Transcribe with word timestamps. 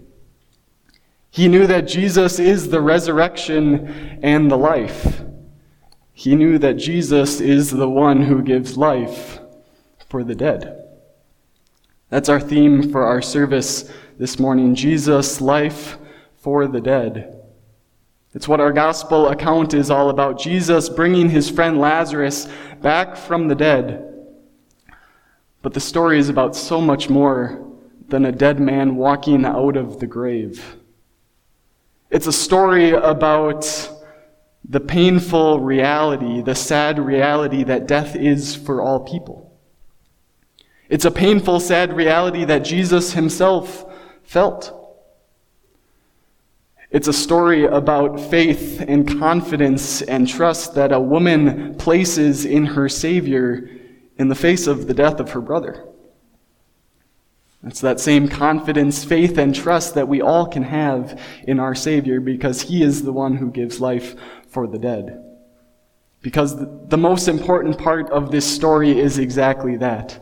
He 1.30 1.48
knew 1.48 1.66
that 1.66 1.88
Jesus 1.88 2.38
is 2.38 2.68
the 2.68 2.80
resurrection 2.80 4.18
and 4.22 4.50
the 4.50 4.58
life. 4.58 5.22
He 6.12 6.34
knew 6.36 6.58
that 6.58 6.74
Jesus 6.74 7.40
is 7.40 7.70
the 7.70 7.88
one 7.88 8.22
who 8.22 8.42
gives 8.42 8.76
life 8.76 9.40
for 10.08 10.22
the 10.22 10.34
dead. 10.34 10.78
That's 12.10 12.28
our 12.28 12.40
theme 12.40 12.90
for 12.92 13.04
our 13.04 13.22
service 13.22 13.90
this 14.18 14.38
morning 14.38 14.74
Jesus, 14.74 15.40
life 15.40 15.96
for 16.36 16.66
the 16.66 16.80
dead. 16.80 17.42
It's 18.34 18.48
what 18.48 18.60
our 18.60 18.72
gospel 18.72 19.28
account 19.28 19.72
is 19.72 19.90
all 19.90 20.10
about 20.10 20.38
Jesus 20.38 20.88
bringing 20.88 21.30
his 21.30 21.48
friend 21.48 21.78
Lazarus 21.78 22.48
back 22.82 23.16
from 23.16 23.48
the 23.48 23.54
dead. 23.54 24.11
But 25.62 25.74
the 25.74 25.80
story 25.80 26.18
is 26.18 26.28
about 26.28 26.56
so 26.56 26.80
much 26.80 27.08
more 27.08 27.64
than 28.08 28.26
a 28.26 28.32
dead 28.32 28.58
man 28.60 28.96
walking 28.96 29.44
out 29.44 29.76
of 29.76 30.00
the 30.00 30.06
grave. 30.08 30.76
It's 32.10 32.26
a 32.26 32.32
story 32.32 32.90
about 32.90 33.90
the 34.68 34.80
painful 34.80 35.60
reality, 35.60 36.42
the 36.42 36.54
sad 36.54 36.98
reality 36.98 37.64
that 37.64 37.86
death 37.86 38.16
is 38.16 38.54
for 38.54 38.82
all 38.82 39.00
people. 39.00 39.56
It's 40.88 41.04
a 41.04 41.10
painful, 41.10 41.60
sad 41.60 41.96
reality 41.96 42.44
that 42.44 42.60
Jesus 42.64 43.12
himself 43.12 43.86
felt. 44.24 44.78
It's 46.90 47.08
a 47.08 47.12
story 47.14 47.64
about 47.64 48.20
faith 48.20 48.84
and 48.86 49.18
confidence 49.18 50.02
and 50.02 50.28
trust 50.28 50.74
that 50.74 50.92
a 50.92 51.00
woman 51.00 51.76
places 51.76 52.44
in 52.44 52.66
her 52.66 52.88
Savior 52.88 53.70
in 54.18 54.28
the 54.28 54.34
face 54.34 54.66
of 54.66 54.86
the 54.86 54.94
death 54.94 55.20
of 55.20 55.30
her 55.30 55.40
brother. 55.40 55.86
It's 57.64 57.80
that 57.80 58.00
same 58.00 58.26
confidence, 58.26 59.04
faith, 59.04 59.38
and 59.38 59.54
trust 59.54 59.94
that 59.94 60.08
we 60.08 60.20
all 60.20 60.46
can 60.46 60.64
have 60.64 61.20
in 61.44 61.60
our 61.60 61.74
Savior 61.74 62.20
because 62.20 62.62
He 62.62 62.82
is 62.82 63.02
the 63.02 63.12
one 63.12 63.36
who 63.36 63.50
gives 63.50 63.80
life 63.80 64.16
for 64.48 64.66
the 64.66 64.78
dead. 64.78 65.22
Because 66.22 66.56
the 66.88 66.98
most 66.98 67.28
important 67.28 67.78
part 67.78 68.10
of 68.10 68.30
this 68.30 68.52
story 68.52 68.98
is 68.98 69.18
exactly 69.18 69.76
that. 69.76 70.18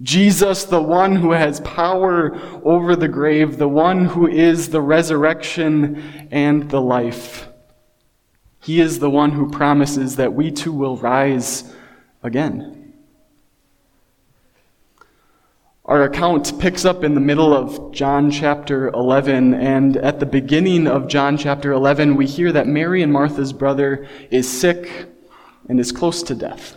Jesus, 0.00 0.64
the 0.64 0.80
one 0.80 1.16
who 1.16 1.32
has 1.32 1.60
power 1.60 2.38
over 2.64 2.94
the 2.94 3.08
grave, 3.08 3.58
the 3.58 3.68
one 3.68 4.04
who 4.04 4.28
is 4.28 4.68
the 4.68 4.80
resurrection 4.80 6.28
and 6.30 6.70
the 6.70 6.80
life. 6.80 7.48
He 8.60 8.80
is 8.80 8.98
the 8.98 9.10
one 9.10 9.32
who 9.32 9.50
promises 9.50 10.16
that 10.16 10.34
we 10.34 10.50
too 10.50 10.72
will 10.72 10.96
rise 10.98 11.74
again. 12.22 12.77
Our 15.88 16.02
account 16.02 16.60
picks 16.60 16.84
up 16.84 17.02
in 17.02 17.14
the 17.14 17.20
middle 17.20 17.54
of 17.54 17.92
John 17.92 18.30
chapter 18.30 18.88
11, 18.88 19.54
and 19.54 19.96
at 19.96 20.20
the 20.20 20.26
beginning 20.26 20.86
of 20.86 21.08
John 21.08 21.38
chapter 21.38 21.72
11, 21.72 22.14
we 22.14 22.26
hear 22.26 22.52
that 22.52 22.66
Mary 22.66 23.02
and 23.02 23.10
Martha's 23.10 23.54
brother 23.54 24.06
is 24.30 24.46
sick 24.46 25.06
and 25.66 25.80
is 25.80 25.90
close 25.90 26.22
to 26.24 26.34
death. 26.34 26.76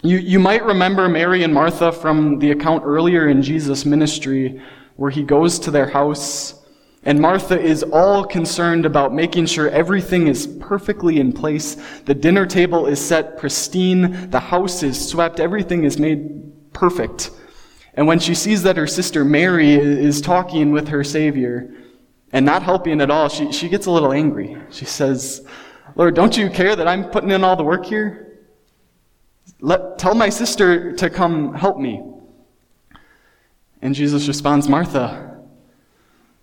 You, 0.00 0.16
you 0.16 0.38
might 0.38 0.64
remember 0.64 1.06
Mary 1.06 1.42
and 1.42 1.52
Martha 1.52 1.92
from 1.92 2.38
the 2.38 2.52
account 2.52 2.82
earlier 2.86 3.28
in 3.28 3.42
Jesus' 3.42 3.84
ministry, 3.84 4.58
where 4.96 5.10
he 5.10 5.22
goes 5.22 5.58
to 5.58 5.70
their 5.70 5.90
house, 5.90 6.64
and 7.02 7.20
Martha 7.20 7.60
is 7.60 7.82
all 7.82 8.24
concerned 8.24 8.86
about 8.86 9.12
making 9.12 9.44
sure 9.44 9.68
everything 9.68 10.28
is 10.28 10.46
perfectly 10.46 11.20
in 11.20 11.30
place. 11.30 11.76
The 12.06 12.14
dinner 12.14 12.46
table 12.46 12.86
is 12.86 13.06
set 13.06 13.36
pristine, 13.36 14.30
the 14.30 14.40
house 14.40 14.82
is 14.82 15.10
swept, 15.10 15.40
everything 15.40 15.84
is 15.84 15.98
made 15.98 16.72
perfect. 16.72 17.32
And 17.94 18.06
when 18.06 18.18
she 18.18 18.34
sees 18.34 18.62
that 18.62 18.76
her 18.76 18.86
sister 18.86 19.24
Mary 19.24 19.74
is 19.74 20.20
talking 20.20 20.72
with 20.72 20.88
her 20.88 21.04
Savior 21.04 21.74
and 22.32 22.46
not 22.46 22.62
helping 22.62 23.00
at 23.00 23.10
all, 23.10 23.28
she, 23.28 23.52
she 23.52 23.68
gets 23.68 23.86
a 23.86 23.90
little 23.90 24.12
angry. 24.12 24.56
She 24.70 24.86
says, 24.86 25.46
Lord, 25.94 26.14
don't 26.14 26.36
you 26.36 26.48
care 26.48 26.74
that 26.74 26.88
I'm 26.88 27.10
putting 27.10 27.30
in 27.30 27.44
all 27.44 27.56
the 27.56 27.64
work 27.64 27.84
here? 27.84 28.38
Let, 29.60 29.98
tell 29.98 30.14
my 30.14 30.30
sister 30.30 30.92
to 30.92 31.10
come 31.10 31.54
help 31.54 31.78
me. 31.78 32.02
And 33.82 33.94
Jesus 33.94 34.28
responds, 34.28 34.68
Martha, 34.68 35.40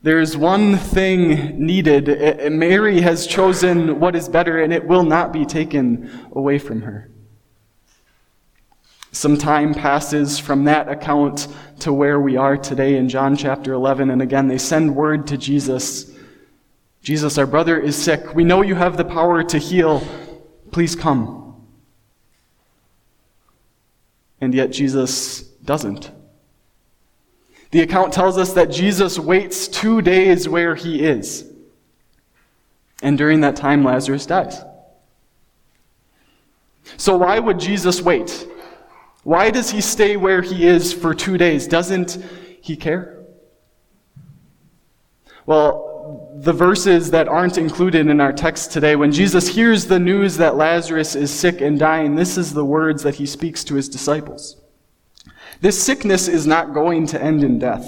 there's 0.01 0.37
one 0.37 0.77
thing 0.77 1.65
needed. 1.65 2.09
Eh, 2.09 2.35
eh, 2.39 2.49
Mary 2.49 3.01
has 3.01 3.25
chosen 3.25 3.99
what 3.99 4.15
is 4.15 4.29
better, 4.29 4.61
and 4.61 4.71
it 4.71 4.85
will 4.85 5.03
not 5.03 5.33
be 5.33 5.45
taken 5.45 6.27
away 6.33 6.59
from 6.59 6.81
her. 6.81 7.09
Some 9.11 9.37
time 9.37 9.73
passes 9.73 10.37
from 10.39 10.65
that 10.65 10.87
account 10.87 11.47
to 11.79 11.91
where 11.91 12.19
we 12.19 12.37
are 12.37 12.57
today 12.57 12.97
in 12.97 13.09
John 13.09 13.35
chapter 13.35 13.73
11, 13.73 14.09
and 14.09 14.21
again 14.21 14.47
they 14.47 14.57
send 14.57 14.95
word 14.95 15.27
to 15.27 15.37
Jesus 15.37 16.09
Jesus, 17.01 17.37
our 17.37 17.47
brother 17.47 17.79
is 17.79 17.95
sick. 17.95 18.35
We 18.35 18.43
know 18.43 18.61
you 18.61 18.75
have 18.75 18.97
the 18.97 19.05
power 19.05 19.43
to 19.43 19.57
heal. 19.57 20.05
Please 20.71 20.95
come. 20.95 21.65
And 24.41 24.53
yet 24.53 24.71
Jesus 24.71 25.41
doesn't. 25.41 26.11
The 27.71 27.81
account 27.81 28.13
tells 28.13 28.37
us 28.37 28.53
that 28.53 28.71
Jesus 28.71 29.19
waits 29.19 29.67
two 29.67 30.01
days 30.01 30.49
where 30.49 30.75
he 30.75 31.03
is. 31.03 31.45
And 33.01 33.17
during 33.17 33.41
that 33.41 33.55
time, 33.55 33.83
Lazarus 33.83 34.25
dies. 34.25 34.61
So, 36.97 37.17
why 37.17 37.39
would 37.39 37.59
Jesus 37.59 38.01
wait? 38.01 38.47
Why 39.29 39.51
does 39.51 39.69
he 39.69 39.79
stay 39.79 40.17
where 40.17 40.41
he 40.41 40.65
is 40.65 40.91
for 40.91 41.13
two 41.13 41.37
days? 41.37 41.67
Doesn't 41.67 42.17
he 42.61 42.75
care? 42.75 43.27
Well, 45.45 46.31
the 46.37 46.51
verses 46.51 47.11
that 47.11 47.27
aren't 47.27 47.59
included 47.59 48.07
in 48.07 48.21
our 48.21 48.33
text 48.33 48.71
today, 48.71 48.95
when 48.95 49.11
Jesus 49.11 49.47
hears 49.47 49.85
the 49.85 49.99
news 49.99 50.37
that 50.37 50.55
Lazarus 50.55 51.15
is 51.15 51.29
sick 51.29 51.61
and 51.61 51.77
dying, 51.77 52.15
this 52.15 52.39
is 52.39 52.55
the 52.55 52.65
words 52.65 53.03
that 53.03 53.13
he 53.13 53.27
speaks 53.27 53.63
to 53.65 53.75
his 53.75 53.87
disciples. 53.87 54.59
This 55.61 55.79
sickness 55.79 56.27
is 56.27 56.47
not 56.47 56.73
going 56.73 57.05
to 57.05 57.21
end 57.21 57.43
in 57.43 57.59
death. 57.59 57.87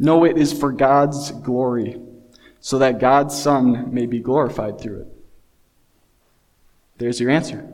No, 0.00 0.24
it 0.24 0.36
is 0.36 0.52
for 0.52 0.72
God's 0.72 1.30
glory, 1.30 2.00
so 2.58 2.80
that 2.80 2.98
God's 2.98 3.40
Son 3.40 3.94
may 3.94 4.06
be 4.06 4.18
glorified 4.18 4.80
through 4.80 5.02
it. 5.02 5.08
There's 6.98 7.20
your 7.20 7.30
answer. 7.30 7.72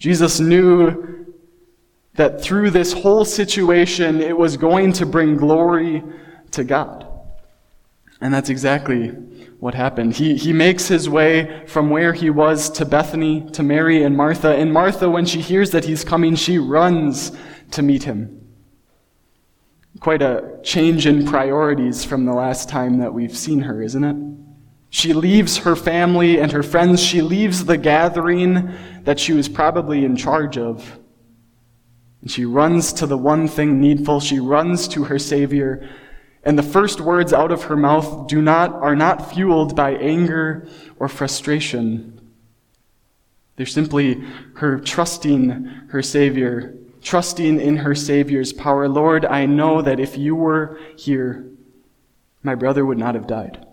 Jesus 0.00 0.40
knew 0.40 1.15
that 2.16 2.40
through 2.40 2.70
this 2.70 2.92
whole 2.92 3.24
situation, 3.24 4.20
it 4.20 4.36
was 4.36 4.56
going 4.56 4.92
to 4.94 5.06
bring 5.06 5.36
glory 5.36 6.02
to 6.52 6.64
God. 6.64 7.06
And 8.20 8.32
that's 8.32 8.48
exactly 8.48 9.08
what 9.60 9.74
happened. 9.74 10.14
He, 10.14 10.36
he 10.36 10.52
makes 10.52 10.88
his 10.88 11.08
way 11.08 11.64
from 11.66 11.90
where 11.90 12.12
he 12.12 12.30
was 12.30 12.70
to 12.70 12.84
Bethany, 12.84 13.48
to 13.50 13.62
Mary 13.62 14.02
and 14.02 14.16
Martha. 14.16 14.54
And 14.54 14.72
Martha, 14.72 15.08
when 15.08 15.26
she 15.26 15.40
hears 15.40 15.70
that 15.70 15.84
he's 15.84 16.04
coming, 16.04 16.34
she 16.34 16.58
runs 16.58 17.32
to 17.72 17.82
meet 17.82 18.04
him. 18.04 18.32
Quite 20.00 20.22
a 20.22 20.58
change 20.62 21.06
in 21.06 21.26
priorities 21.26 22.04
from 22.04 22.26
the 22.26 22.34
last 22.34 22.68
time 22.68 22.98
that 22.98 23.12
we've 23.12 23.36
seen 23.36 23.60
her, 23.60 23.82
isn't 23.82 24.04
it? 24.04 24.16
She 24.90 25.12
leaves 25.12 25.58
her 25.58 25.74
family 25.74 26.38
and 26.38 26.52
her 26.52 26.62
friends. 26.62 27.02
She 27.02 27.20
leaves 27.20 27.64
the 27.64 27.76
gathering 27.76 28.72
that 29.04 29.18
she 29.18 29.32
was 29.32 29.48
probably 29.48 30.04
in 30.04 30.16
charge 30.16 30.56
of. 30.56 30.98
And 32.26 32.30
she 32.32 32.44
runs 32.44 32.92
to 32.94 33.06
the 33.06 33.16
one 33.16 33.46
thing 33.46 33.80
needful. 33.80 34.18
She 34.18 34.40
runs 34.40 34.88
to 34.88 35.04
her 35.04 35.16
Savior. 35.16 35.88
And 36.42 36.58
the 36.58 36.62
first 36.64 37.00
words 37.00 37.32
out 37.32 37.52
of 37.52 37.62
her 37.62 37.76
mouth 37.76 38.26
do 38.26 38.42
not, 38.42 38.72
are 38.74 38.96
not 38.96 39.32
fueled 39.32 39.76
by 39.76 39.92
anger 39.92 40.66
or 40.98 41.08
frustration. 41.08 42.20
They're 43.54 43.64
simply 43.64 44.24
her 44.56 44.80
trusting 44.80 45.66
her 45.90 46.02
Savior, 46.02 46.74
trusting 47.00 47.60
in 47.60 47.76
her 47.76 47.94
Savior's 47.94 48.52
power. 48.52 48.88
Lord, 48.88 49.24
I 49.24 49.46
know 49.46 49.80
that 49.80 50.00
if 50.00 50.18
you 50.18 50.34
were 50.34 50.80
here, 50.96 51.48
my 52.42 52.56
brother 52.56 52.84
would 52.84 52.98
not 52.98 53.14
have 53.14 53.28
died. 53.28 53.64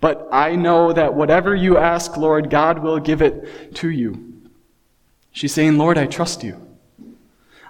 But 0.00 0.26
I 0.32 0.56
know 0.56 0.92
that 0.92 1.14
whatever 1.14 1.54
you 1.54 1.78
ask, 1.78 2.16
Lord, 2.16 2.50
God 2.50 2.80
will 2.80 2.98
give 2.98 3.22
it 3.22 3.76
to 3.76 3.88
you. 3.88 4.32
She's 5.32 5.52
saying, 5.52 5.78
Lord, 5.78 5.98
I 5.98 6.06
trust 6.06 6.44
you. 6.44 6.68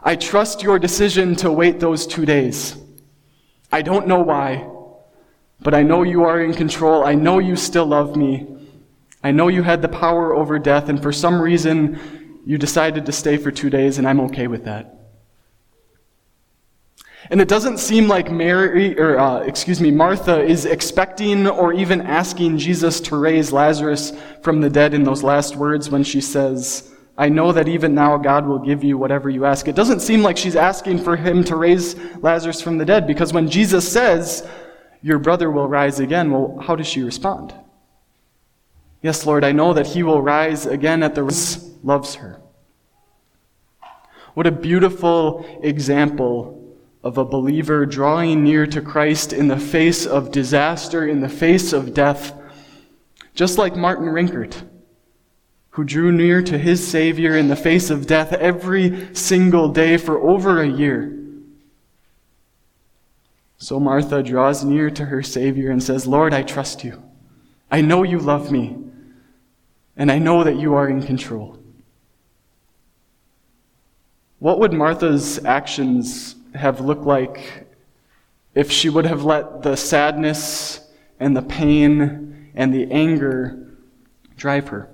I 0.02 0.16
trust 0.16 0.62
your 0.62 0.78
decision 0.78 1.36
to 1.36 1.50
wait 1.50 1.78
those 1.78 2.06
two 2.06 2.26
days. 2.26 2.76
I 3.70 3.82
don't 3.82 4.08
know 4.08 4.20
why, 4.20 4.68
but 5.60 5.72
I 5.72 5.82
know 5.82 6.02
you 6.02 6.24
are 6.24 6.42
in 6.42 6.52
control. 6.52 7.04
I 7.04 7.14
know 7.14 7.38
you 7.38 7.54
still 7.54 7.86
love 7.86 8.16
me. 8.16 8.46
I 9.22 9.30
know 9.30 9.46
you 9.46 9.62
had 9.62 9.80
the 9.80 9.88
power 9.88 10.34
over 10.34 10.58
death, 10.58 10.88
and 10.88 11.00
for 11.00 11.12
some 11.12 11.40
reason, 11.40 12.42
you 12.44 12.58
decided 12.58 13.06
to 13.06 13.12
stay 13.12 13.36
for 13.36 13.52
two 13.52 13.70
days, 13.70 13.98
and 13.98 14.08
I'm 14.08 14.20
okay 14.22 14.48
with 14.48 14.64
that. 14.64 14.98
And 17.30 17.40
it 17.40 17.46
doesn't 17.46 17.78
seem 17.78 18.08
like 18.08 18.32
Mary, 18.32 18.98
or 18.98 19.18
uh, 19.18 19.38
excuse 19.40 19.80
me, 19.80 19.92
Martha 19.92 20.42
is 20.42 20.66
expecting 20.66 21.46
or 21.46 21.72
even 21.72 22.00
asking 22.00 22.58
Jesus 22.58 23.00
to 23.02 23.16
raise 23.16 23.52
Lazarus 23.52 24.12
from 24.42 24.60
the 24.60 24.68
dead 24.68 24.92
in 24.92 25.04
those 25.04 25.22
last 25.22 25.54
words 25.54 25.88
when 25.88 26.02
she 26.02 26.20
says, 26.20 26.92
I 27.16 27.28
know 27.28 27.52
that 27.52 27.68
even 27.68 27.94
now 27.94 28.16
God 28.16 28.46
will 28.46 28.58
give 28.58 28.82
you 28.82 28.96
whatever 28.96 29.28
you 29.28 29.44
ask. 29.44 29.68
It 29.68 29.76
doesn't 29.76 30.00
seem 30.00 30.22
like 30.22 30.36
she's 30.36 30.56
asking 30.56 30.98
for 31.04 31.16
him 31.16 31.44
to 31.44 31.56
raise 31.56 31.94
Lazarus 32.16 32.62
from 32.62 32.78
the 32.78 32.84
dead 32.84 33.06
because 33.06 33.32
when 33.32 33.50
Jesus 33.50 33.90
says, 33.90 34.48
Your 35.02 35.18
brother 35.18 35.50
will 35.50 35.68
rise 35.68 36.00
again, 36.00 36.30
well, 36.30 36.58
how 36.62 36.74
does 36.74 36.86
she 36.86 37.02
respond? 37.02 37.54
Yes, 39.02 39.26
Lord, 39.26 39.44
I 39.44 39.52
know 39.52 39.74
that 39.74 39.88
he 39.88 40.02
will 40.02 40.22
rise 40.22 40.64
again 40.64 41.02
at 41.02 41.14
the 41.14 41.24
loves 41.82 42.14
her. 42.14 42.40
What 44.34 44.46
a 44.46 44.52
beautiful 44.52 45.44
example 45.62 46.58
of 47.02 47.18
a 47.18 47.24
believer 47.24 47.84
drawing 47.84 48.44
near 48.44 48.66
to 48.68 48.80
Christ 48.80 49.32
in 49.32 49.48
the 49.48 49.58
face 49.58 50.06
of 50.06 50.30
disaster, 50.30 51.06
in 51.06 51.20
the 51.20 51.28
face 51.28 51.72
of 51.72 51.92
death, 51.92 52.32
just 53.34 53.58
like 53.58 53.76
Martin 53.76 54.06
Rinkart, 54.06 54.62
who 55.72 55.84
drew 55.84 56.12
near 56.12 56.42
to 56.42 56.58
his 56.58 56.86
Savior 56.86 57.34
in 57.36 57.48
the 57.48 57.56
face 57.56 57.88
of 57.88 58.06
death 58.06 58.32
every 58.34 59.14
single 59.14 59.68
day 59.68 59.96
for 59.96 60.18
over 60.18 60.60
a 60.60 60.68
year. 60.68 61.18
So 63.56 63.80
Martha 63.80 64.22
draws 64.22 64.64
near 64.64 64.90
to 64.90 65.06
her 65.06 65.22
Savior 65.22 65.70
and 65.70 65.82
says, 65.82 66.06
Lord, 66.06 66.34
I 66.34 66.42
trust 66.42 66.84
you. 66.84 67.02
I 67.70 67.80
know 67.80 68.02
you 68.02 68.18
love 68.18 68.52
me, 68.52 68.76
and 69.96 70.12
I 70.12 70.18
know 70.18 70.44
that 70.44 70.56
you 70.56 70.74
are 70.74 70.88
in 70.88 71.02
control. 71.02 71.58
What 74.40 74.58
would 74.58 74.74
Martha's 74.74 75.42
actions 75.42 76.34
have 76.54 76.80
looked 76.80 77.04
like 77.04 77.66
if 78.54 78.70
she 78.70 78.90
would 78.90 79.06
have 79.06 79.24
let 79.24 79.62
the 79.62 79.76
sadness 79.76 80.86
and 81.18 81.34
the 81.34 81.40
pain 81.40 82.50
and 82.54 82.74
the 82.74 82.92
anger 82.92 83.74
drive 84.36 84.68
her? 84.68 84.90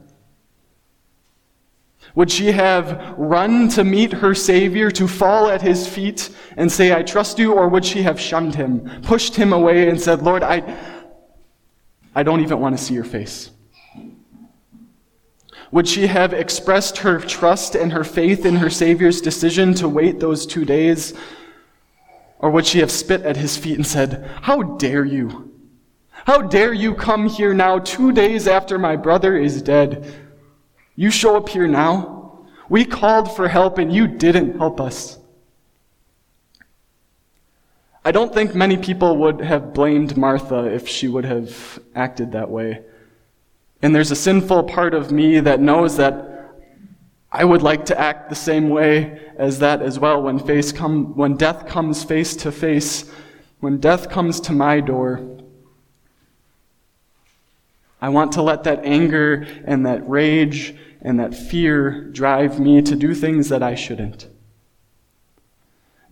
Would 2.15 2.31
she 2.31 2.53
have 2.53 3.15
run 3.17 3.69
to 3.71 3.85
meet 3.85 4.13
her 4.13 4.35
Savior, 4.35 4.91
to 4.93 5.07
fall 5.07 5.49
at 5.49 5.63
his 5.63 5.87
feet 5.87 6.31
and 6.57 6.71
say, 6.71 6.93
I 6.93 7.03
trust 7.03 7.39
you? 7.39 7.53
Or 7.53 7.69
would 7.69 7.85
she 7.85 8.03
have 8.03 8.21
shunned 8.21 8.55
him, 8.55 9.03
pushed 9.03 9.37
him 9.37 9.53
away, 9.53 9.89
and 9.89 10.01
said, 10.01 10.23
Lord, 10.23 10.43
I, 10.43 10.77
I 12.15 12.23
don't 12.23 12.41
even 12.41 12.61
want 12.61 12.77
to 12.77 12.83
see 12.83 12.95
your 12.95 13.05
face? 13.05 13.51
Would 15.71 15.87
she 15.87 16.07
have 16.07 16.33
expressed 16.33 16.99
her 16.99 17.21
trust 17.21 17.75
and 17.75 17.93
her 17.93 18.05
faith 18.05 18.47
in 18.47 18.57
her 18.57 18.71
Savior's 18.71 19.21
decision 19.21 19.75
to 19.75 19.89
wait 19.89 20.19
those 20.19 20.47
two 20.47 20.65
days 20.65 21.15
or 22.39 22.51
would 22.51 22.67
she 22.67 22.79
have 22.81 22.91
spit 22.91 23.23
at 23.23 23.37
his 23.37 23.57
feet 23.57 23.77
and 23.77 23.87
said, 23.87 24.31
How 24.43 24.63
dare 24.63 25.05
you? 25.05 25.53
How 26.11 26.43
dare 26.43 26.73
you 26.73 26.95
come 26.95 27.29
here 27.29 27.55
now, 27.55 27.79
two 27.79 28.13
days 28.13 28.47
after 28.47 28.79
my 28.79 28.97
brother 28.97 29.37
is 29.37 29.63
dead? 29.63 30.15
You 30.99 31.13
show 31.13 31.37
up 31.37 31.49
here 31.49 31.69
now? 31.69 32.49
We 32.69 32.85
called 32.85 33.37
for 33.37 33.47
help 33.47 33.79
and 33.79 33.93
you 33.93 34.09
didn't 34.09 34.59
help 34.59 34.81
us. 34.81 35.17
I 38.05 38.11
don't 38.11 38.35
think 38.35 38.53
many 38.57 38.77
people 38.77 39.17
would 39.19 39.41
have 39.41 39.73
blamed 39.73 40.17
Martha 40.17 40.65
if 40.65 40.89
she 40.89 41.07
would 41.07 41.25
have 41.25 41.79
acted 41.95 42.33
that 42.33 42.51
way. 42.51 42.83
And 43.81 43.95
there's 43.95 44.11
a 44.11 44.17
sinful 44.17 44.65
part 44.65 44.93
of 44.93 45.13
me 45.13 45.39
that 45.39 45.61
knows 45.61 45.99
that 45.99 46.57
I 47.31 47.45
would 47.45 47.63
like 47.63 47.85
to 47.87 48.01
act 48.01 48.29
the 48.29 48.35
same 48.35 48.69
way 48.69 49.21
as 49.37 49.61
that 49.61 49.81
as 49.81 50.01
well 50.01 50.21
when 50.21 50.41
face 50.41 50.73
come 50.73 51.15
when 51.15 51.37
death 51.37 51.69
comes 51.69 52.03
face 52.03 52.35
to 52.39 52.51
face, 52.51 53.09
when 53.61 53.79
death 53.79 54.11
comes 54.11 54.41
to 54.41 54.53
my 54.53 54.81
door. 54.81 55.25
I 58.01 58.09
want 58.09 58.33
to 58.33 58.43
let 58.43 58.65
that 58.65 58.85
anger 58.85 59.47
and 59.65 59.87
that 59.87 60.09
rage 60.09 60.75
and 61.01 61.19
that 61.19 61.35
fear 61.35 62.05
drive 62.13 62.59
me 62.59 62.83
to 62.83 62.97
do 62.97 63.15
things 63.15 63.49
that 63.49 63.63
I 63.63 63.75
shouldn't. 63.75 64.29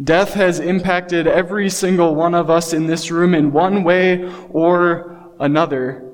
Death 0.02 0.35
has 0.35 0.61
impacted 0.61 1.26
every 1.26 1.71
single 1.71 2.14
one 2.14 2.35
of 2.35 2.50
us 2.50 2.73
in 2.73 2.87
this 2.87 3.11
room 3.11 3.35
in 3.35 3.52
one 3.52 3.83
way 3.83 4.31
or 4.50 5.33
another 5.40 6.07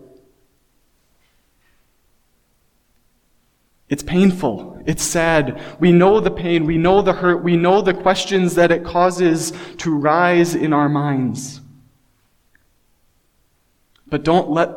It's 3.92 4.02
painful. 4.02 4.82
It's 4.86 5.02
sad. 5.02 5.60
We 5.78 5.92
know 5.92 6.18
the 6.18 6.30
pain. 6.30 6.64
We 6.64 6.78
know 6.78 7.02
the 7.02 7.12
hurt. 7.12 7.44
We 7.44 7.58
know 7.58 7.82
the 7.82 7.92
questions 7.92 8.54
that 8.54 8.72
it 8.72 8.84
causes 8.84 9.52
to 9.76 9.94
rise 9.94 10.54
in 10.54 10.72
our 10.72 10.88
minds. 10.88 11.60
But 14.06 14.22
don't 14.22 14.48
let 14.48 14.70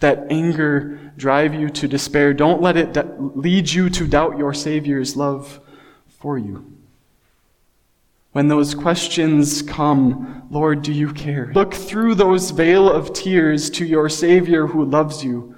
that 0.00 0.26
anger 0.30 1.12
drive 1.16 1.54
you 1.54 1.70
to 1.70 1.88
despair. 1.88 2.34
Don't 2.34 2.62
let 2.62 2.76
it 2.76 2.96
lead 3.36 3.70
you 3.70 3.88
to 3.90 4.06
doubt 4.06 4.38
your 4.38 4.52
Savior's 4.52 5.16
love 5.16 5.60
for 6.08 6.38
you. 6.38 6.72
When 8.32 8.48
those 8.48 8.74
questions 8.74 9.62
come, 9.62 10.46
Lord, 10.50 10.82
do 10.82 10.92
you 10.92 11.12
care? 11.12 11.50
Look 11.54 11.72
through 11.72 12.16
those 12.16 12.50
veil 12.50 12.90
of 12.90 13.14
tears 13.14 13.70
to 13.70 13.86
your 13.86 14.10
Savior 14.10 14.66
who 14.66 14.84
loves 14.84 15.24
you 15.24 15.56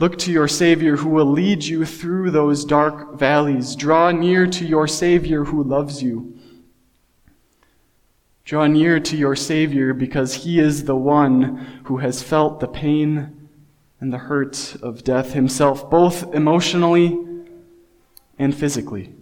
Look 0.00 0.18
to 0.18 0.32
your 0.32 0.48
Savior 0.48 0.96
who 0.96 1.08
will 1.08 1.30
lead 1.30 1.62
you 1.62 1.84
through 1.84 2.32
those 2.32 2.64
dark 2.64 3.16
valleys. 3.16 3.76
Draw 3.76 4.10
near 4.12 4.46
to 4.48 4.66
your 4.66 4.88
Savior 4.88 5.44
who 5.44 5.62
loves 5.62 6.02
you. 6.02 6.36
Draw 8.44 8.66
near 8.66 9.00
to 9.00 9.16
your 9.16 9.34
Savior 9.34 9.94
because 9.94 10.34
he 10.34 10.58
is 10.58 10.84
the 10.84 10.96
one 10.96 11.80
who 11.84 11.98
has 11.98 12.22
felt 12.22 12.60
the 12.60 12.68
pain 12.68 13.48
and 14.00 14.12
the 14.12 14.18
hurt 14.18 14.76
of 14.82 15.02
death 15.02 15.32
himself, 15.32 15.88
both 15.88 16.34
emotionally 16.34 17.18
and 18.38 18.54
physically. 18.54 19.14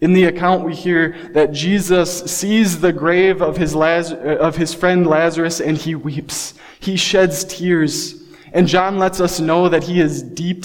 In 0.00 0.12
the 0.14 0.24
account, 0.24 0.64
we 0.64 0.74
hear 0.74 1.30
that 1.32 1.52
Jesus 1.52 2.24
sees 2.24 2.80
the 2.80 2.92
grave 2.92 3.40
of 3.40 3.56
his, 3.56 3.72
Laz- 3.74 4.12
uh, 4.12 4.36
of 4.40 4.56
his 4.56 4.74
friend 4.74 5.06
Lazarus 5.06 5.60
and 5.60 5.78
he 5.78 5.94
weeps. 5.94 6.54
He 6.80 6.96
sheds 6.96 7.44
tears. 7.44 8.24
And 8.52 8.66
John 8.66 8.98
lets 8.98 9.20
us 9.20 9.38
know 9.38 9.68
that 9.68 9.84
he 9.84 10.00
is 10.00 10.22
deep, 10.22 10.64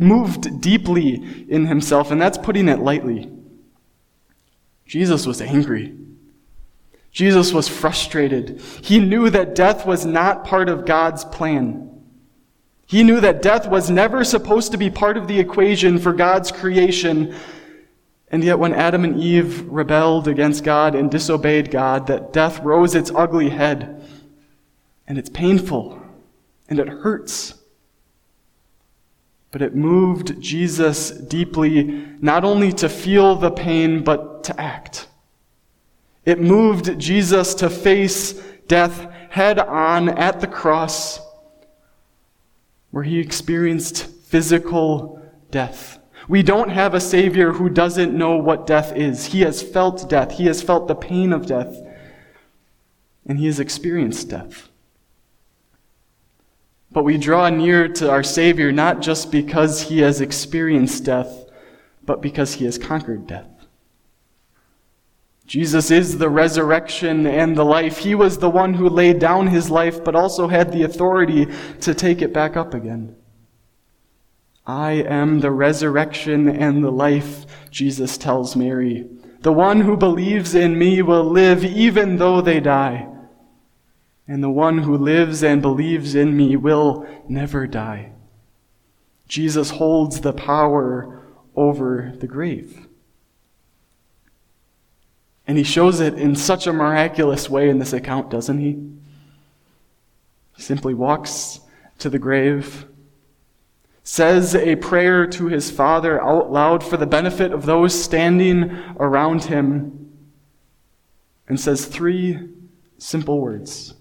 moved 0.00 0.60
deeply 0.60 1.46
in 1.48 1.66
himself, 1.66 2.10
and 2.10 2.20
that's 2.20 2.38
putting 2.38 2.68
it 2.68 2.78
lightly. 2.78 3.30
Jesus 4.86 5.26
was 5.26 5.40
angry. 5.40 5.94
Jesus 7.16 7.50
was 7.50 7.66
frustrated. 7.66 8.60
He 8.82 8.98
knew 8.98 9.30
that 9.30 9.54
death 9.54 9.86
was 9.86 10.04
not 10.04 10.44
part 10.44 10.68
of 10.68 10.84
God's 10.84 11.24
plan. 11.24 11.98
He 12.84 13.02
knew 13.02 13.20
that 13.20 13.40
death 13.40 13.66
was 13.66 13.88
never 13.88 14.22
supposed 14.22 14.72
to 14.72 14.76
be 14.76 14.90
part 14.90 15.16
of 15.16 15.26
the 15.26 15.40
equation 15.40 15.98
for 15.98 16.12
God's 16.12 16.52
creation. 16.52 17.34
And 18.28 18.44
yet, 18.44 18.58
when 18.58 18.74
Adam 18.74 19.02
and 19.02 19.18
Eve 19.18 19.66
rebelled 19.66 20.28
against 20.28 20.62
God 20.62 20.94
and 20.94 21.10
disobeyed 21.10 21.70
God, 21.70 22.06
that 22.08 22.34
death 22.34 22.60
rose 22.60 22.94
its 22.94 23.10
ugly 23.14 23.48
head. 23.48 24.06
And 25.08 25.16
it's 25.16 25.30
painful. 25.30 25.98
And 26.68 26.78
it 26.78 26.88
hurts. 26.88 27.54
But 29.52 29.62
it 29.62 29.74
moved 29.74 30.38
Jesus 30.38 31.12
deeply, 31.12 32.06
not 32.20 32.44
only 32.44 32.74
to 32.74 32.90
feel 32.90 33.36
the 33.36 33.52
pain, 33.52 34.04
but 34.04 34.44
to 34.44 34.60
act. 34.60 35.08
It 36.26 36.40
moved 36.40 36.98
Jesus 36.98 37.54
to 37.54 37.70
face 37.70 38.32
death 38.66 39.10
head 39.30 39.58
on 39.60 40.08
at 40.08 40.40
the 40.40 40.46
cross 40.46 41.20
where 42.90 43.04
he 43.04 43.18
experienced 43.20 44.06
physical 44.06 45.22
death. 45.50 45.98
We 46.28 46.42
don't 46.42 46.70
have 46.70 46.94
a 46.94 47.00
Savior 47.00 47.52
who 47.52 47.68
doesn't 47.68 48.16
know 48.16 48.36
what 48.36 48.66
death 48.66 48.96
is. 48.96 49.26
He 49.26 49.42
has 49.42 49.62
felt 49.62 50.08
death, 50.08 50.32
he 50.32 50.46
has 50.46 50.62
felt 50.62 50.88
the 50.88 50.94
pain 50.96 51.32
of 51.32 51.46
death, 51.46 51.76
and 53.24 53.38
he 53.38 53.46
has 53.46 53.60
experienced 53.60 54.28
death. 54.28 54.68
But 56.90 57.04
we 57.04 57.18
draw 57.18 57.50
near 57.50 57.86
to 57.88 58.10
our 58.10 58.22
Savior 58.22 58.72
not 58.72 59.00
just 59.00 59.30
because 59.30 59.82
he 59.82 59.98
has 59.98 60.20
experienced 60.20 61.04
death, 61.04 61.50
but 62.04 62.22
because 62.22 62.54
he 62.54 62.64
has 62.64 62.78
conquered 62.78 63.26
death. 63.26 63.55
Jesus 65.46 65.92
is 65.92 66.18
the 66.18 66.28
resurrection 66.28 67.24
and 67.24 67.56
the 67.56 67.64
life. 67.64 67.98
He 67.98 68.16
was 68.16 68.38
the 68.38 68.50
one 68.50 68.74
who 68.74 68.88
laid 68.88 69.20
down 69.20 69.46
his 69.46 69.70
life, 69.70 70.02
but 70.02 70.16
also 70.16 70.48
had 70.48 70.72
the 70.72 70.82
authority 70.82 71.46
to 71.80 71.94
take 71.94 72.20
it 72.20 72.32
back 72.32 72.56
up 72.56 72.74
again. 72.74 73.14
I 74.66 74.92
am 74.92 75.38
the 75.38 75.52
resurrection 75.52 76.48
and 76.48 76.82
the 76.82 76.90
life, 76.90 77.46
Jesus 77.70 78.18
tells 78.18 78.56
Mary. 78.56 79.06
The 79.40 79.52
one 79.52 79.82
who 79.82 79.96
believes 79.96 80.56
in 80.56 80.76
me 80.76 81.02
will 81.02 81.24
live 81.24 81.64
even 81.64 82.16
though 82.16 82.40
they 82.40 82.58
die. 82.58 83.06
And 84.26 84.42
the 84.42 84.50
one 84.50 84.78
who 84.78 84.96
lives 84.96 85.44
and 85.44 85.62
believes 85.62 86.16
in 86.16 86.36
me 86.36 86.56
will 86.56 87.06
never 87.28 87.68
die. 87.68 88.10
Jesus 89.28 89.70
holds 89.70 90.20
the 90.20 90.32
power 90.32 91.22
over 91.54 92.12
the 92.18 92.26
grave. 92.26 92.85
And 95.46 95.56
he 95.56 95.64
shows 95.64 96.00
it 96.00 96.14
in 96.14 96.34
such 96.34 96.66
a 96.66 96.72
miraculous 96.72 97.48
way 97.48 97.68
in 97.68 97.78
this 97.78 97.92
account, 97.92 98.30
doesn't 98.30 98.58
he? 98.58 98.72
He 100.56 100.62
simply 100.62 100.94
walks 100.94 101.60
to 101.98 102.10
the 102.10 102.18
grave, 102.18 102.86
says 104.02 104.54
a 104.54 104.76
prayer 104.76 105.26
to 105.26 105.46
his 105.46 105.70
Father 105.70 106.22
out 106.22 106.50
loud 106.50 106.82
for 106.82 106.96
the 106.96 107.06
benefit 107.06 107.52
of 107.52 107.66
those 107.66 108.00
standing 108.00 108.70
around 108.98 109.44
him, 109.44 110.12
and 111.48 111.60
says 111.60 111.86
three 111.86 112.48
simple 112.98 113.40
words 113.40 113.94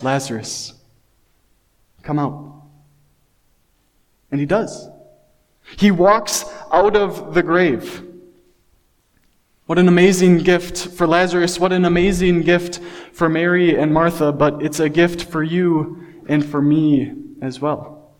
Lazarus, 0.00 0.74
come 2.02 2.18
out. 2.18 2.52
And 4.30 4.40
he 4.40 4.46
does. 4.46 4.88
He 5.78 5.90
walks 5.90 6.44
out 6.72 6.96
of 6.96 7.34
the 7.34 7.42
grave. 7.42 8.04
What 9.66 9.78
an 9.78 9.88
amazing 9.88 10.38
gift 10.38 10.88
for 10.88 11.06
Lazarus. 11.06 11.58
What 11.58 11.72
an 11.72 11.86
amazing 11.86 12.42
gift 12.42 12.80
for 13.12 13.30
Mary 13.30 13.78
and 13.78 13.94
Martha, 13.94 14.30
but 14.30 14.62
it's 14.62 14.78
a 14.78 14.90
gift 14.90 15.24
for 15.24 15.42
you 15.42 16.04
and 16.28 16.44
for 16.44 16.60
me 16.60 17.14
as 17.40 17.60
well. 17.60 18.12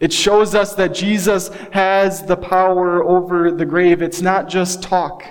It 0.00 0.12
shows 0.12 0.54
us 0.54 0.74
that 0.74 0.94
Jesus 0.94 1.48
has 1.72 2.24
the 2.24 2.36
power 2.36 3.02
over 3.02 3.50
the 3.50 3.64
grave. 3.64 4.02
It's 4.02 4.20
not 4.20 4.48
just 4.48 4.82
talk. 4.82 5.24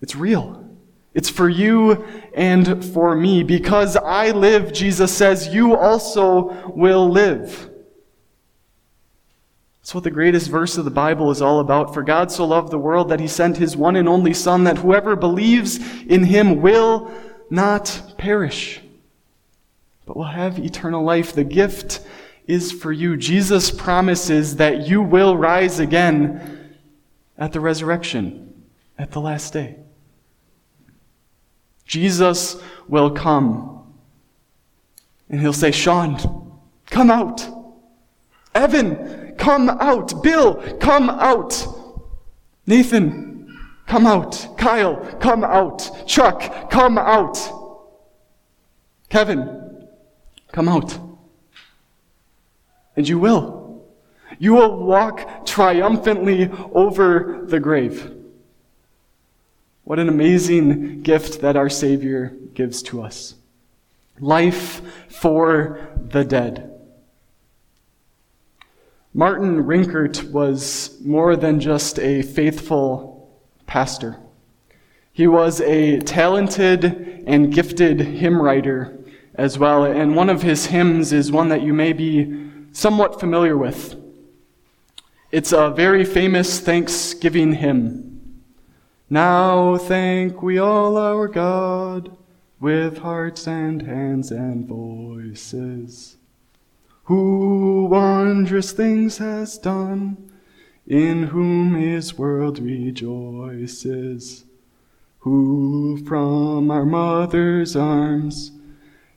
It's 0.00 0.14
real. 0.14 0.68
It's 1.12 1.30
for 1.30 1.48
you 1.48 2.04
and 2.34 2.84
for 2.84 3.16
me. 3.16 3.42
Because 3.42 3.96
I 3.96 4.30
live, 4.30 4.72
Jesus 4.72 5.16
says, 5.16 5.48
you 5.48 5.76
also 5.76 6.70
will 6.76 7.08
live. 7.08 7.70
That's 9.86 9.94
what 9.94 10.02
the 10.02 10.10
greatest 10.10 10.50
verse 10.50 10.76
of 10.78 10.84
the 10.84 10.90
Bible 10.90 11.30
is 11.30 11.40
all 11.40 11.60
about. 11.60 11.94
For 11.94 12.02
God 12.02 12.32
so 12.32 12.44
loved 12.44 12.72
the 12.72 12.76
world 12.78 13.08
that 13.10 13.20
he 13.20 13.28
sent 13.28 13.56
his 13.56 13.76
one 13.76 13.94
and 13.94 14.08
only 14.08 14.34
Son, 14.34 14.64
that 14.64 14.78
whoever 14.78 15.14
believes 15.14 15.76
in 16.02 16.24
him 16.24 16.60
will 16.60 17.08
not 17.50 18.14
perish, 18.18 18.80
but 20.04 20.16
will 20.16 20.24
have 20.24 20.58
eternal 20.58 21.04
life. 21.04 21.32
The 21.32 21.44
gift 21.44 22.00
is 22.48 22.72
for 22.72 22.90
you. 22.90 23.16
Jesus 23.16 23.70
promises 23.70 24.56
that 24.56 24.88
you 24.88 25.02
will 25.02 25.36
rise 25.36 25.78
again 25.78 26.74
at 27.38 27.52
the 27.52 27.60
resurrection, 27.60 28.64
at 28.98 29.12
the 29.12 29.20
last 29.20 29.52
day. 29.52 29.76
Jesus 31.84 32.60
will 32.88 33.12
come. 33.12 33.94
And 35.30 35.40
he'll 35.40 35.52
say, 35.52 35.70
Sean, 35.70 36.58
come 36.86 37.08
out. 37.08 37.55
Evan, 38.56 39.34
come 39.36 39.68
out. 39.68 40.22
Bill, 40.22 40.54
come 40.78 41.10
out. 41.10 41.66
Nathan, 42.66 43.54
come 43.86 44.06
out. 44.06 44.56
Kyle, 44.56 44.96
come 45.20 45.44
out. 45.44 46.06
Chuck, 46.06 46.70
come 46.70 46.96
out. 46.96 47.38
Kevin, 49.10 49.88
come 50.52 50.68
out. 50.68 50.98
And 52.96 53.06
you 53.06 53.18
will. 53.18 53.84
You 54.38 54.54
will 54.54 54.84
walk 54.84 55.44
triumphantly 55.44 56.50
over 56.72 57.44
the 57.44 57.60
grave. 57.60 58.10
What 59.84 59.98
an 59.98 60.08
amazing 60.08 61.02
gift 61.02 61.42
that 61.42 61.56
our 61.56 61.68
Savior 61.68 62.34
gives 62.54 62.82
to 62.84 63.02
us. 63.02 63.34
Life 64.18 64.80
for 65.08 65.78
the 66.08 66.24
dead. 66.24 66.75
Martin 69.16 69.64
Rinkart 69.64 70.30
was 70.30 71.00
more 71.02 71.36
than 71.36 71.58
just 71.58 71.98
a 71.98 72.20
faithful 72.20 73.34
pastor. 73.66 74.18
He 75.10 75.26
was 75.26 75.62
a 75.62 76.00
talented 76.00 77.24
and 77.26 77.50
gifted 77.50 77.98
hymn 77.98 78.42
writer 78.42 78.98
as 79.34 79.58
well, 79.58 79.84
and 79.84 80.14
one 80.14 80.28
of 80.28 80.42
his 80.42 80.66
hymns 80.66 81.14
is 81.14 81.32
one 81.32 81.48
that 81.48 81.62
you 81.62 81.72
may 81.72 81.94
be 81.94 82.50
somewhat 82.72 83.18
familiar 83.18 83.56
with. 83.56 83.96
It's 85.32 85.52
a 85.52 85.70
very 85.70 86.04
famous 86.04 86.60
Thanksgiving 86.60 87.54
hymn. 87.54 88.42
Now 89.08 89.78
thank 89.78 90.42
we 90.42 90.58
all 90.58 90.98
our 90.98 91.26
God 91.26 92.14
with 92.60 92.98
hearts 92.98 93.48
and 93.48 93.80
hands 93.80 94.30
and 94.30 94.68
voices 94.68 96.16
who 97.06 97.86
wondrous 97.86 98.72
things 98.72 99.18
has 99.18 99.58
done, 99.58 100.28
in 100.88 101.24
whom 101.24 101.76
his 101.76 102.18
world 102.18 102.58
rejoices, 102.58 104.44
who 105.20 105.96
from 106.04 106.68
our 106.68 106.84
mother's 106.84 107.76
arms 107.76 108.50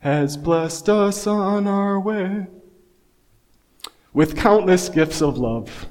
has 0.00 0.36
blessed 0.36 0.88
us 0.88 1.26
on 1.26 1.66
our 1.66 1.98
way 1.98 2.46
with 4.12 4.36
countless 4.36 4.88
gifts 4.88 5.20
of 5.20 5.36
love, 5.36 5.88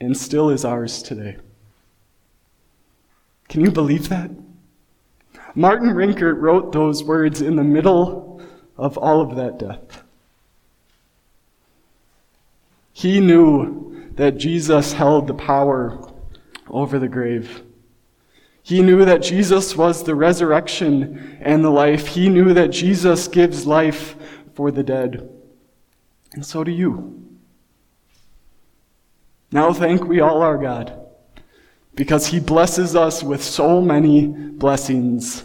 and 0.00 0.16
still 0.16 0.48
is 0.48 0.64
ours 0.64 1.02
today. 1.02 1.36
Can 3.48 3.62
you 3.62 3.72
believe 3.72 4.08
that? 4.10 4.30
Martin 5.56 5.88
Rinkart 5.88 6.40
wrote 6.40 6.70
those 6.70 7.02
words 7.02 7.42
in 7.42 7.56
the 7.56 7.64
middle 7.64 8.40
of 8.76 8.96
all 8.96 9.20
of 9.20 9.34
that 9.34 9.58
death. 9.58 10.03
He 13.04 13.20
knew 13.20 14.08
that 14.14 14.38
Jesus 14.38 14.94
held 14.94 15.26
the 15.26 15.34
power 15.34 16.10
over 16.70 16.98
the 16.98 17.06
grave. 17.06 17.62
He 18.62 18.80
knew 18.80 19.04
that 19.04 19.20
Jesus 19.20 19.76
was 19.76 20.02
the 20.02 20.14
resurrection 20.14 21.36
and 21.42 21.62
the 21.62 21.68
life. 21.68 22.06
He 22.06 22.30
knew 22.30 22.54
that 22.54 22.68
Jesus 22.68 23.28
gives 23.28 23.66
life 23.66 24.16
for 24.54 24.70
the 24.70 24.82
dead. 24.82 25.30
And 26.32 26.46
so 26.46 26.64
do 26.64 26.70
you. 26.70 27.22
Now 29.52 29.74
thank 29.74 30.04
we 30.04 30.20
all 30.20 30.40
our 30.40 30.56
God, 30.56 30.98
because 31.94 32.28
he 32.28 32.40
blesses 32.40 32.96
us 32.96 33.22
with 33.22 33.44
so 33.44 33.82
many 33.82 34.28
blessings. 34.28 35.44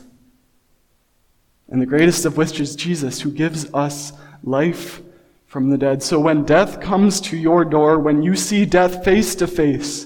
And 1.67 1.81
the 1.81 1.85
greatest 1.85 2.23
of 2.23 2.37
which 2.37 2.61
is 2.61 2.73
Jesus, 2.73 3.19
who 3.19 3.31
gives 3.31 3.65
us 3.73 4.13
life 4.45 5.01
from 5.49 5.71
the 5.71 5.77
dead. 5.77 6.01
So 6.03 6.19
when 6.19 6.45
death 6.45 6.79
comes 6.79 7.19
to 7.21 7.35
your 7.35 7.65
door, 7.65 7.99
when 7.99 8.21
you 8.21 8.35
see 8.35 8.65
death 8.65 9.03
face 9.03 9.33
to 9.35 9.47
face, 9.47 10.05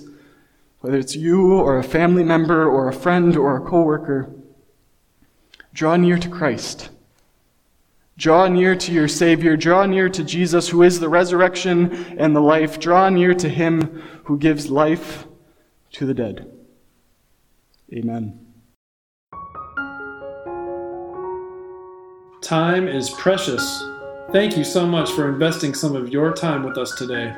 whether 0.80 0.98
it's 0.98 1.16
you 1.16 1.60
or 1.60 1.78
a 1.78 1.84
family 1.84 2.24
member 2.24 2.66
or 2.66 2.88
a 2.88 2.94
friend 2.94 3.36
or 3.36 3.58
a 3.58 3.70
coworker, 3.70 4.34
draw 5.74 5.98
near 5.98 6.18
to 6.18 6.30
Christ. 6.30 6.90
Draw 8.18 8.48
near 8.48 8.76
to 8.76 8.92
your 8.94 9.10
Savior. 9.10 9.58
Draw 9.58 9.88
near 9.88 10.08
to 10.08 10.24
Jesus, 10.24 10.70
who 10.70 10.82
is 10.82 11.02
the 11.02 11.10
resurrection 11.10 11.92
and 12.18 12.34
the 12.34 12.42
life. 12.42 12.80
Draw 12.80 13.10
near 13.10 13.34
to 13.34 13.50
him 13.50 14.02
who 14.26 14.38
gives 14.38 14.70
life 14.70 15.26
to 15.94 16.06
the 16.06 16.14
dead. 16.14 16.50
Amen. 17.94 18.40
Time 22.42 22.88
is 22.88 23.10
precious. 23.10 23.84
Thank 24.34 24.58
you 24.58 24.63
so 24.63 24.88
much 24.88 25.12
for 25.12 25.30
investing 25.30 25.75
some 25.75 25.96
of 25.96 26.10
your 26.10 26.34
time 26.34 26.63
with 26.63 26.75
us 26.75 26.96
today. 26.96 27.36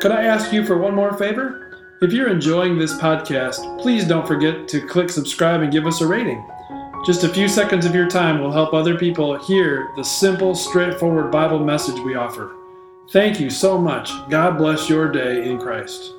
Could 0.00 0.12
I 0.12 0.24
ask 0.24 0.50
you 0.50 0.64
for 0.64 0.78
one 0.78 0.94
more 0.94 1.12
favor? 1.12 1.78
If 2.00 2.10
you're 2.10 2.30
enjoying 2.30 2.78
this 2.78 2.94
podcast, 2.94 3.78
please 3.78 4.06
don't 4.06 4.26
forget 4.26 4.66
to 4.68 4.86
click 4.86 5.10
subscribe 5.10 5.60
and 5.60 5.70
give 5.70 5.86
us 5.86 6.00
a 6.00 6.06
rating. 6.06 6.42
Just 7.04 7.22
a 7.22 7.28
few 7.28 7.48
seconds 7.48 7.84
of 7.84 7.94
your 7.94 8.08
time 8.08 8.40
will 8.40 8.50
help 8.50 8.72
other 8.72 8.96
people 8.96 9.36
hear 9.36 9.90
the 9.94 10.02
simple, 10.02 10.54
straightforward 10.54 11.30
Bible 11.30 11.58
message 11.58 12.00
we 12.00 12.14
offer. 12.14 12.56
Thank 13.10 13.38
you 13.38 13.50
so 13.50 13.76
much. 13.76 14.10
God 14.30 14.56
bless 14.56 14.88
your 14.88 15.12
day 15.12 15.46
in 15.46 15.58
Christ. 15.58 16.14